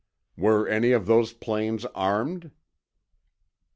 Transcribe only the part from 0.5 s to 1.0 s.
any